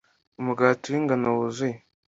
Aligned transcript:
Umugati 0.39 0.85
wI 0.91 1.01
ngano 1.03 1.27
Wuzuye 1.37 1.77